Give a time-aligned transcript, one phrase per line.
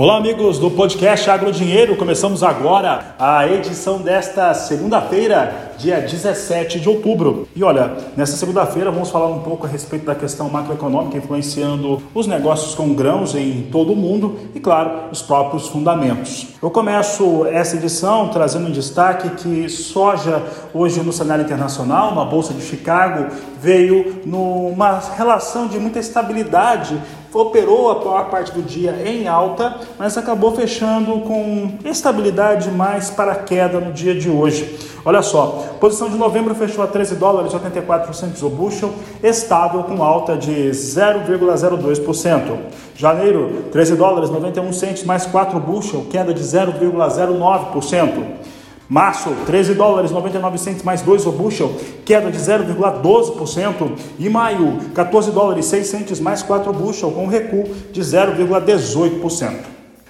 [0.00, 1.94] Olá, amigos do podcast Agro Dinheiro.
[1.94, 7.46] Começamos agora a edição desta segunda-feira, dia 17 de outubro.
[7.54, 12.26] E olha, nessa segunda-feira vamos falar um pouco a respeito da questão macroeconômica influenciando os
[12.26, 16.46] negócios com grãos em todo o mundo e, claro, os próprios fundamentos.
[16.62, 20.42] Eu começo essa edição trazendo em destaque que soja,
[20.72, 23.26] hoje no cenário internacional, na Bolsa de Chicago,
[23.60, 26.98] veio numa relação de muita estabilidade
[27.32, 33.34] operou a maior parte do dia em alta, mas acabou fechando com estabilidade mais para
[33.34, 34.78] queda no dia de hoje.
[35.04, 40.02] Olha só, posição de novembro fechou a 13 dólares 84 centos o bushel, estável com
[40.02, 42.58] alta de 0,02%.
[42.94, 48.49] Janeiro, 13 dólares 91 centos mais 4 bushel, queda de 0,09%.
[48.90, 51.72] Março, 13 dólares 99 centos mais 2 o bushel,
[52.04, 53.92] queda de 0,12%.
[54.18, 59.52] E maio, 14 dólares 6 centos mais 4 bushel, com recuo de 0,18%.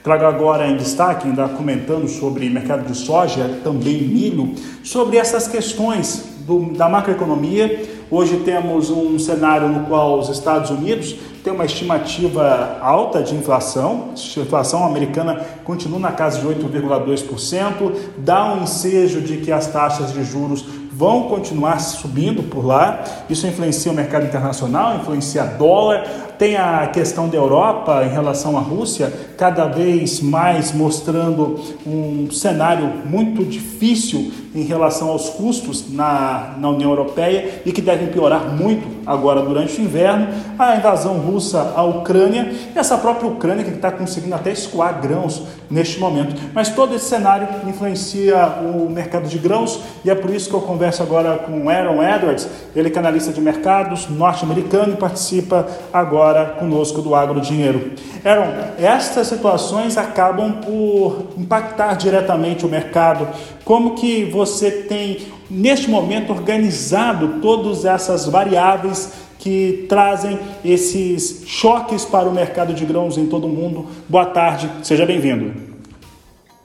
[0.03, 6.25] Trago agora em destaque, ainda comentando sobre mercado de soja, também milho, sobre essas questões
[6.47, 7.85] do, da macroeconomia.
[8.11, 14.15] Hoje temos um cenário no qual os Estados Unidos tem uma estimativa alta de inflação,
[14.15, 20.13] a inflação americana continua na casa de 8,2%, dá um ensejo de que as taxas
[20.13, 20.65] de juros
[21.01, 23.03] vão continuar subindo por lá.
[23.31, 26.05] Isso influencia o mercado internacional, influencia dólar.
[26.39, 32.93] Tem a questão da Europa em relação à Rússia, cada vez mais mostrando um cenário
[33.07, 38.87] muito difícil em relação aos custos na, na União Europeia e que devem piorar muito
[39.07, 40.29] agora durante o inverno.
[40.59, 45.43] A invasão russa à Ucrânia e essa própria Ucrânia que está conseguindo até escoar grãos
[45.71, 46.35] neste momento.
[46.53, 50.61] Mas todo esse cenário influencia o mercado de grãos e é por isso que eu
[50.61, 57.03] converso agora com Aaron Edwards, ele é analista de mercados norte-americano e participa agora conosco
[57.03, 57.93] do Agro Dinheiro.
[58.25, 58.47] Aaron,
[58.79, 63.29] estas situações acabam por impactar diretamente o mercado.
[63.65, 65.19] Como que você tem
[65.51, 73.17] neste momento organizado todas essas variáveis que trazem esses choques para o mercado de grãos
[73.17, 73.87] em todo o mundo.
[74.07, 75.70] Boa tarde, seja bem-vindo.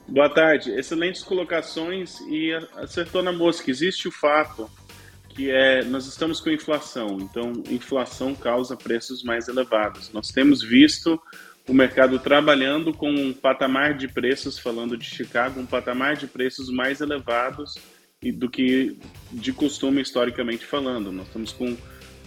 [0.08, 3.70] Boa tarde, excelentes colocações e acertou na mosca.
[3.70, 4.70] Existe o fato
[5.30, 10.12] que é nós estamos com inflação, então inflação causa preços mais elevados.
[10.12, 11.20] Nós temos visto
[11.68, 16.70] o mercado trabalhando com um patamar de preços, falando de Chicago, um patamar de preços
[16.70, 17.74] mais elevados
[18.34, 18.96] do que
[19.32, 21.10] de costume historicamente falando.
[21.10, 21.76] Nós estamos com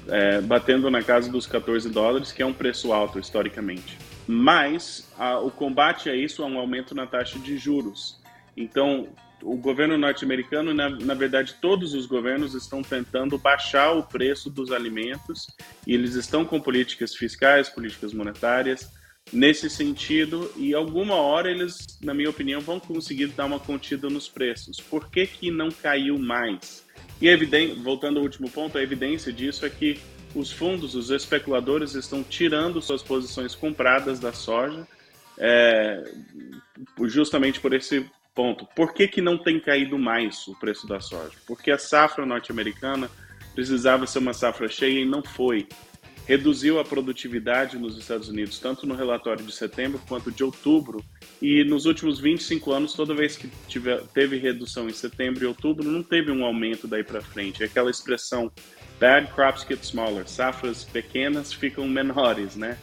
[0.10, 3.98] é, batendo na casa dos 14 dólares, que é um preço alto historicamente.
[4.32, 8.22] Mas a, o combate a isso é um aumento na taxa de juros.
[8.56, 9.08] Então,
[9.42, 14.72] o governo norte-americano, na, na, verdade, todos os governos estão tentando baixar o preço dos
[14.72, 15.48] alimentos
[15.88, 18.92] e eles estão com políticas fiscais, políticas monetárias
[19.34, 24.30] nesse sentido e alguma hora eles, na minha opinião, vão conseguir dar uma contida nos
[24.30, 24.78] preços.
[24.80, 26.86] Por que, que não caiu mais?
[27.20, 30.00] E evidente, voltando ao último ponto, a evidência disso é que
[30.36, 34.88] os fundos, os especuladores estão tirando suas posições compradas da soja,
[35.38, 36.04] é,
[37.06, 38.66] justamente por esse ponto.
[38.76, 41.38] Por que, que não tem caído mais o preço da soja?
[41.48, 43.10] Porque a safra norte-americana
[43.54, 45.68] precisava ser uma safra cheia e não foi
[46.30, 51.04] reduziu a produtividade nos Estados Unidos, tanto no relatório de setembro quanto de outubro.
[51.42, 53.50] E nos últimos 25 anos, toda vez que
[54.14, 57.64] teve redução em setembro e outubro, não teve um aumento daí para frente.
[57.64, 58.52] É aquela expressão
[59.00, 62.78] bad crops get smaller, safras pequenas ficam menores, né?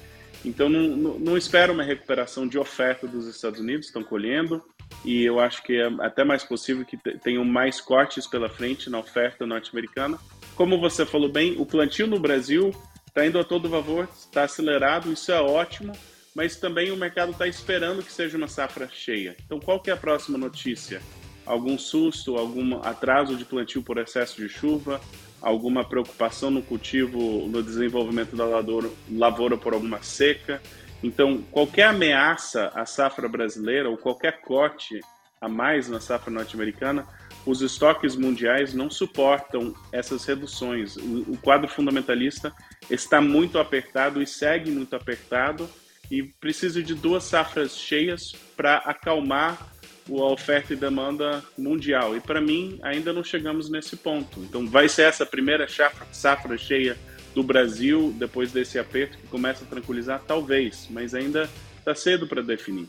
[0.44, 4.62] Então não, não, não espero uma recuperação de oferta dos Estados Unidos, estão colhendo,
[5.04, 8.98] e eu acho que é até mais possível que tenham mais cortes pela frente na
[8.98, 10.18] oferta norte-americana.
[10.54, 12.72] Como você falou bem, o plantio no Brasil
[13.06, 15.92] está indo a todo vapor, está acelerado, isso é ótimo,
[16.34, 19.36] mas também o mercado está esperando que seja uma safra cheia.
[19.44, 21.00] Então, qual que é a próxima notícia?
[21.44, 25.00] Algum susto, algum atraso de plantio por excesso de chuva,
[25.46, 30.60] alguma preocupação no cultivo, no desenvolvimento da lavoura, lavoura por alguma seca?
[31.02, 35.00] Então, qualquer ameaça à safra brasileira ou qualquer corte
[35.40, 37.06] a mais na safra norte-americana
[37.46, 40.96] os estoques mundiais não suportam essas reduções.
[40.96, 42.52] O, quadro fundamentalista
[42.90, 45.70] está muito apertado e segue muito apertado
[46.10, 49.75] e precisa de duas safras cheias para acalmar
[50.10, 52.16] a oferta e demanda mundial.
[52.16, 54.40] E para mim, ainda não chegamos nesse ponto.
[54.40, 56.96] Então, vai ser essa primeira safra, safra cheia
[57.34, 60.22] do Brasil depois desse aperto que começa a tranquilizar?
[60.26, 61.48] Talvez, mas ainda
[61.78, 62.88] está cedo para definir.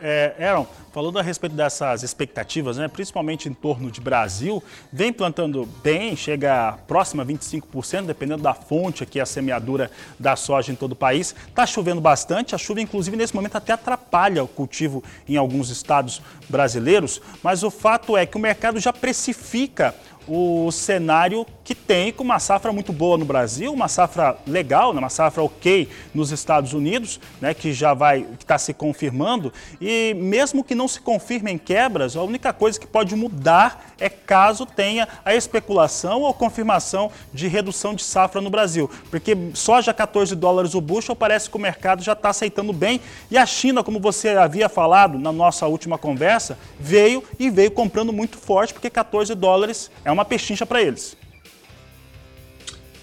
[0.00, 4.62] É, Aaron, falando a respeito dessas expectativas, né, principalmente em torno de Brasil,
[4.92, 10.72] vem plantando bem, chega próxima a 25%, dependendo da fonte aqui, a semeadura da soja
[10.72, 11.34] em todo o país.
[11.48, 16.20] Está chovendo bastante, a chuva, inclusive, nesse momento até atrapalha o cultivo em alguns estados
[16.48, 19.94] brasileiros, mas o fato é que o mercado já precifica
[20.26, 24.98] o cenário que tem com uma safra muito boa no Brasil, uma safra legal, né,
[24.98, 29.52] uma safra ok nos Estados Unidos, né, que já vai, que está se confirmando.
[29.80, 34.66] E mesmo que não se confirmem quebras, a única coisa que pode mudar é caso
[34.66, 38.90] tenha a especulação ou confirmação de redução de safra no Brasil.
[39.10, 43.00] Porque soja 14 dólares o bushel parece que o mercado já está aceitando bem.
[43.30, 48.12] E a China, como você havia falado na nossa última conversa, veio e veio comprando
[48.12, 51.16] muito forte, porque 14 dólares é uma pechincha para eles.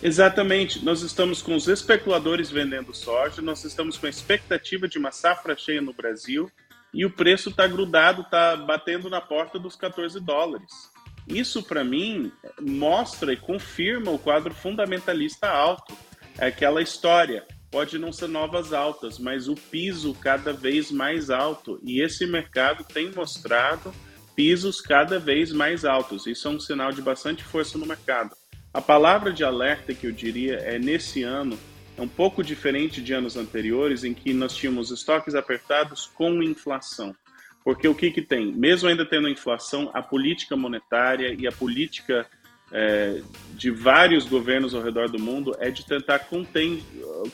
[0.02, 0.84] Exatamente.
[0.84, 5.56] Nós estamos com os especuladores vendendo soja, nós estamos com a expectativa de uma safra
[5.56, 6.52] cheia no Brasil
[6.94, 10.92] e o preço está grudado, está batendo na porta dos 14 dólares.
[11.28, 15.96] Isso, para mim, mostra e confirma o quadro fundamentalista alto.
[16.38, 17.46] É aquela história.
[17.70, 21.80] Pode não ser novas altas, mas o piso cada vez mais alto.
[21.84, 23.94] E esse mercado tem mostrado
[24.36, 26.26] pisos cada vez mais altos.
[26.28, 28.36] Isso é um sinal de bastante força no mercado.
[28.74, 31.58] A palavra de alerta que eu diria é nesse ano
[31.98, 37.16] é um pouco diferente de anos anteriores em que nós tínhamos estoques apertados com inflação.
[37.64, 38.52] Porque o que, que tem?
[38.52, 42.26] Mesmo ainda tendo inflação, a política monetária e a política
[42.72, 43.22] é,
[43.54, 46.82] de vários governos ao redor do mundo é de tentar conter,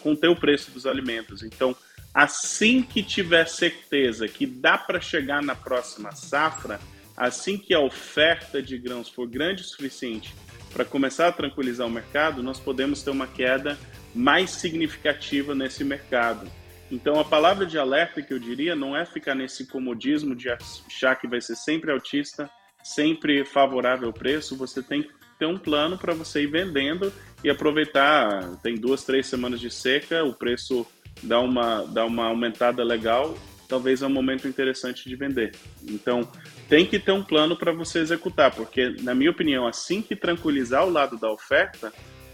[0.02, 1.44] conter o preço dos alimentos.
[1.44, 1.76] Então,
[2.18, 6.80] assim que tiver certeza que dá para chegar na próxima safra,
[7.16, 10.34] assim que a oferta de grãos for grande o suficiente
[10.74, 13.78] para começar a tranquilizar o mercado, nós podemos ter uma queda
[14.16, 16.50] mais significativa nesse mercado.
[16.90, 21.16] Então, a palavra de alerta que eu diria não é ficar nesse comodismo de achar
[21.18, 22.50] que vai ser sempre altista,
[22.84, 24.58] sempre favorável ao preço.
[24.58, 27.14] Você tem que ter um plano para você ir vendendo
[27.44, 28.58] e aproveitar.
[28.64, 30.88] Tem duas, três semanas de seca, o preço
[31.24, 33.36] dá uma, dá uma aumentada legal
[33.68, 35.54] talvez é um momento interessante de vender.
[35.84, 36.28] Então,
[36.70, 40.86] tem que ter um plano para você executar, porque, na minha opinião, assim que tranquilizar
[40.86, 41.92] o lado da oferta,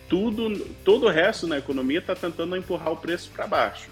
[0.07, 3.89] tudo, todo o resto na economia está tentando empurrar o preço para baixo.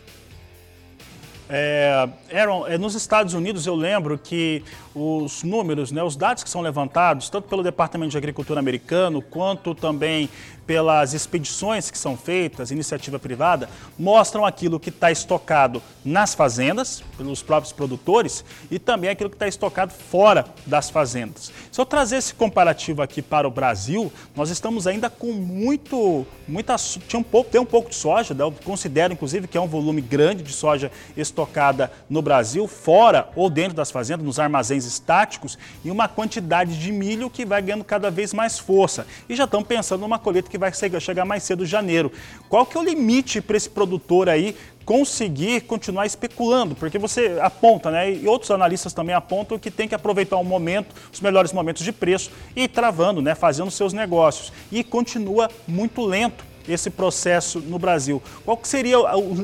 [1.53, 4.63] É, Aaron, é, nos Estados Unidos eu lembro que
[4.95, 9.75] os números, né, os dados que são levantados, tanto pelo Departamento de Agricultura americano, quanto
[9.75, 10.29] também
[10.65, 17.43] pelas expedições que são feitas, iniciativa privada, mostram aquilo que está estocado nas fazendas, pelos
[17.43, 21.51] próprios produtores, e também aquilo que está estocado fora das fazendas.
[21.71, 26.75] Se eu trazer esse comparativo aqui para o Brasil, nós estamos ainda com muito, muita,
[27.07, 28.43] tinha um pouco, tem um pouco de soja, né?
[28.43, 33.49] eu considero inclusive que é um volume grande de soja estocada no Brasil, fora ou
[33.49, 38.09] dentro das fazendas, nos armazéns estáticos, e uma quantidade de milho que vai ganhando cada
[38.09, 39.05] vez mais força.
[39.27, 40.71] E já estão pensando numa colheita que vai
[41.01, 42.11] chegar mais cedo janeiro.
[42.47, 44.55] Qual que é o limite para esse produtor aí
[44.85, 46.75] conseguir continuar especulando?
[46.75, 50.95] Porque você aponta, né, e outros analistas também apontam que tem que aproveitar o momento,
[51.11, 54.53] os melhores momentos de preço e ir travando, né, fazendo seus negócios.
[54.71, 58.21] E continua muito lento esse processo no Brasil.
[58.45, 58.97] Qual que seria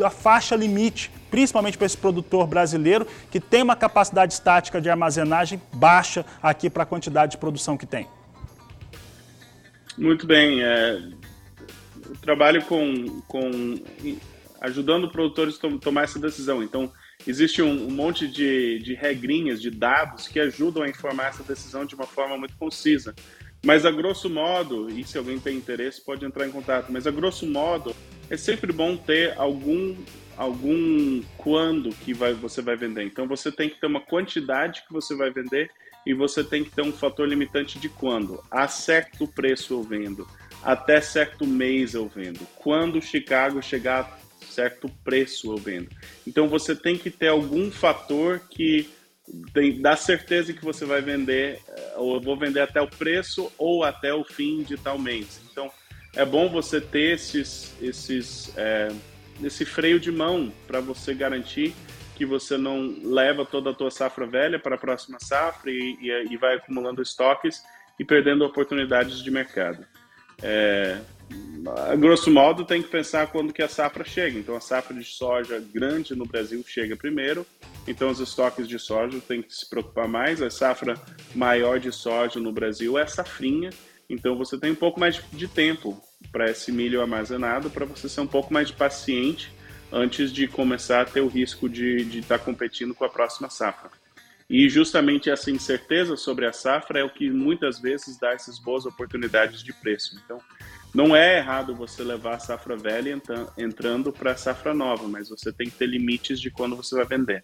[0.05, 5.61] a, faixa limite principalmente para esse produtor brasileiro que tem uma capacidade estática de armazenagem
[5.73, 8.07] baixa aqui para a quantidade de produção que tem?
[9.97, 10.63] Muito bem.
[10.63, 11.01] É,
[12.07, 13.75] eu trabalho com, com
[14.61, 16.61] ajudando produtores a tomar essa decisão.
[16.61, 16.91] Então,
[17.25, 21.85] existe um, um, monte de, de regrinhas, de dados que ajudam a informar essa decisão
[21.85, 23.15] de uma forma muito concisa.
[23.65, 27.11] Mas, a grosso modo, e se alguém tem interesse, pode entrar em contato, mas, a
[27.11, 27.95] grosso modo,
[28.29, 29.95] é sempre bom ter algum
[30.37, 33.03] algum quando que vai, você vai vender.
[33.03, 35.71] Então, você tem que ter uma quantidade que você vai vender
[36.05, 38.43] e você tem que ter um fator limitante de quando.
[38.49, 40.27] A certo preço eu vendo,
[40.63, 42.39] até certo mês eu vendo.
[42.55, 45.89] Quando Chicago chegar a certo preço eu vendo.
[46.25, 48.89] Então você tem que ter algum fator que
[49.53, 53.51] tem, dá certeza que você vai vender, eh, ou eu vou vender até o preço
[53.57, 55.41] ou até o fim de tal mês.
[55.51, 55.69] Então
[56.15, 58.87] é bom você ter esses, esses, é,
[59.43, 61.75] esse freio de mão para você garantir
[62.17, 66.33] que você não leva toda a tua safra velha para a próxima safra e, e,
[66.33, 67.61] e vai acumulando estoques
[67.99, 69.85] e perdendo oportunidades de mercado.
[70.41, 70.99] É,
[71.87, 74.39] a grosso modo, tem que pensar quando que a safra chega.
[74.39, 77.45] Então, a safra de soja grande no Brasil chega primeiro,
[77.87, 80.41] então os estoques de soja tem que se preocupar mais.
[80.41, 80.95] A safra
[81.35, 83.69] maior de soja no Brasil é a safrinha,
[84.09, 88.21] então você tem um pouco mais de tempo para esse milho armazenado, para você ser
[88.21, 89.55] um pouco mais paciente
[89.91, 93.89] antes de começar a ter o risco de estar tá competindo com a próxima safra.
[94.49, 98.85] E justamente essa incerteza sobre a safra é o que muitas vezes dá essas boas
[98.85, 100.17] oportunidades de preço.
[100.23, 100.39] Então,
[100.93, 103.21] não é errado você levar a safra velha
[103.57, 107.05] entrando para a safra nova, mas você tem que ter limites de quando você vai
[107.05, 107.43] vender.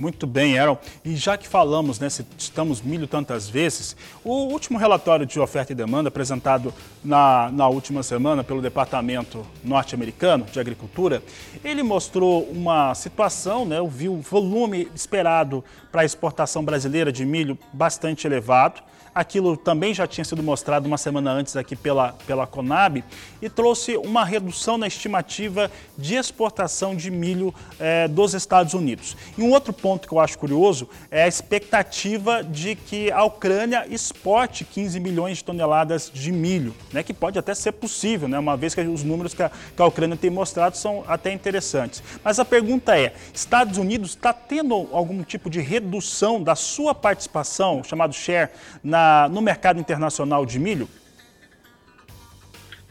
[0.00, 0.78] Muito bem, Aaron.
[1.04, 5.74] E já que falamos, né, citamos milho tantas vezes, o último relatório de oferta e
[5.74, 6.72] demanda apresentado
[7.04, 11.22] na, na última semana pelo Departamento Norte-Americano de Agricultura,
[11.62, 17.58] ele mostrou uma situação, né, viu o volume esperado para a exportação brasileira de milho
[17.70, 18.80] bastante elevado.
[19.12, 23.02] Aquilo também já tinha sido mostrado uma semana antes aqui pela, pela Conab
[23.42, 29.16] e trouxe uma redução na estimativa de exportação de milho eh, dos Estados Unidos.
[29.36, 33.86] E um outro ponto que eu acho curioso é a expectativa de que a Ucrânia
[33.88, 38.56] exporte 15 milhões de toneladas de milho, né, que pode até ser possível, né, uma
[38.56, 42.02] vez que os números que a, que a Ucrânia tem mostrado são até interessantes.
[42.22, 47.82] Mas a pergunta é: Estados Unidos está tendo algum tipo de redução da sua participação,
[47.84, 48.50] chamado share,
[48.82, 50.88] na, no mercado internacional de milho?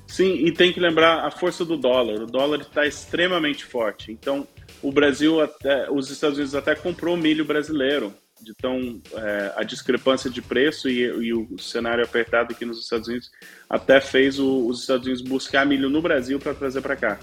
[0.09, 2.23] Sim, e tem que lembrar a força do dólar.
[2.23, 4.11] O dólar está extremamente forte.
[4.11, 4.47] Então,
[4.81, 8.13] o Brasil, até, os Estados Unidos até comprou milho brasileiro.
[8.47, 13.29] Então, é, a discrepância de preço e, e, o cenário apertado aqui nos Estados Unidos
[13.69, 17.19] até fez o, os Estados Unidos buscar milho no Brasil para trazer para cá.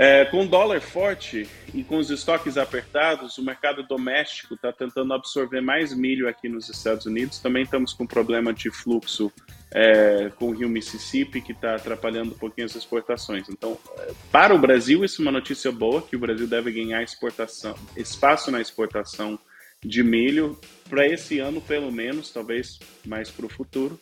[0.00, 5.12] É, com o dólar forte e com os estoques apertados, o mercado doméstico está tentando
[5.12, 7.40] absorver mais milho aqui nos Estados Unidos.
[7.40, 9.32] Também estamos com problema de fluxo
[9.72, 13.48] é, com o rio Mississippi, que está atrapalhando um pouquinho as exportações.
[13.48, 17.02] Então, é, para o Brasil, isso é uma notícia boa, que o Brasil deve ganhar
[17.02, 19.36] exportação, espaço na exportação
[19.84, 20.56] de milho
[20.88, 23.98] para esse ano, pelo menos, talvez mais para o futuro.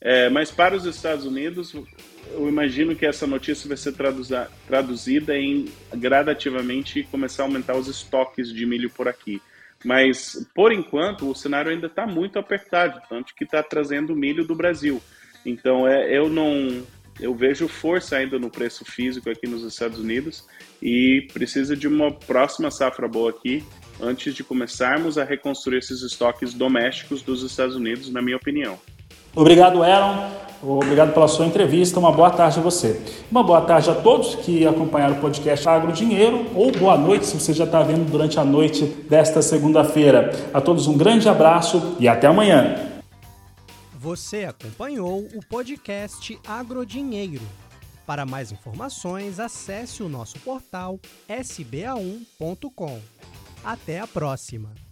[0.00, 1.74] É, mas para os Estados Unidos,
[2.32, 3.94] eu imagino que essa notícia vai ser
[4.66, 9.40] traduzida em gradativamente começar a aumentar os estoques de milho por aqui.
[9.84, 14.54] Mas, por enquanto, o cenário ainda está muito apertado, tanto que está trazendo milho do
[14.54, 15.00] Brasil.
[15.44, 16.84] Então, é, eu não.
[17.20, 20.46] Eu vejo força ainda no preço físico aqui nos Estados Unidos
[20.80, 23.64] e precisa de uma próxima safra boa aqui
[24.00, 28.78] antes de começarmos a reconstruir esses estoques domésticos dos Estados Unidos, na minha opinião.
[29.38, 30.30] Obrigado, Aaron.
[30.60, 32.00] Obrigado pela sua entrevista.
[32.00, 33.00] Uma boa tarde a você.
[33.30, 37.38] Uma boa tarde a todos que acompanharam o podcast Agro Dinheiro, ou boa noite se
[37.38, 40.32] você já está vendo durante a noite desta segunda-feira.
[40.52, 42.74] A todos um grande abraço e até amanhã.
[43.94, 47.42] Você acompanhou o podcast Agrodinheiro.
[48.04, 52.98] Para mais informações, acesse o nosso portal sba1.com.
[53.64, 54.87] Até a próxima!